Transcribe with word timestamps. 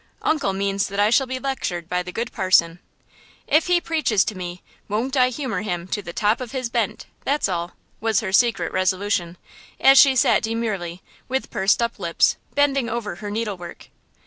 "Uncle 0.23 0.51
means 0.51 0.87
that 0.87 0.99
I 0.99 1.11
shall 1.11 1.27
be 1.27 1.37
lectured 1.37 1.87
by 1.87 2.01
the 2.01 2.11
good 2.11 2.31
parson. 2.31 2.79
If 3.45 3.67
he 3.67 3.79
preaches 3.79 4.25
to 4.25 4.35
me, 4.35 4.63
won't 4.87 5.15
I 5.15 5.29
humor 5.29 5.61
him 5.61 5.87
'to 5.87 6.01
the 6.01 6.11
top 6.11 6.41
of 6.41 6.53
his 6.53 6.71
bent?'–that's 6.71 7.47
all," 7.47 7.73
was 7.99 8.21
her 8.21 8.33
secret 8.33 8.73
resolution, 8.73 9.37
as 9.79 9.99
she 9.99 10.15
sat 10.15 10.41
demurely, 10.41 11.03
with 11.27 11.51
pursed 11.51 11.83
up 11.83 11.99
lips, 11.99 12.37
bending 12.55 12.89
over 12.89 13.17
her 13.17 13.29
needle 13.29 13.57
work. 13.57 13.89